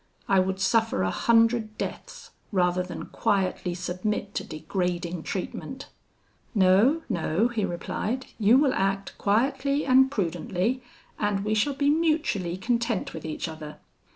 [0.27, 5.89] I would suffer a hundred deaths rather than quietly submit to degrading treatment.'
[6.55, 10.81] 'No, no,' he replied, 'you will act quietly and prudently,
[11.19, 13.77] and we shall be mutually content with each other.'